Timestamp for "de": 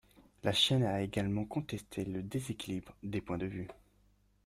3.37-3.45